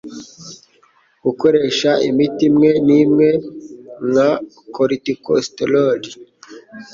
[1.25, 3.27] Gukoresha imiti imwe nimwe
[4.09, 4.31] nka
[4.73, 6.11] corticosteroids